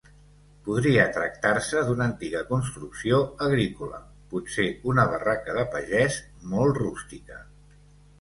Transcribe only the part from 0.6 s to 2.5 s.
Podria tractar-se d'una antiga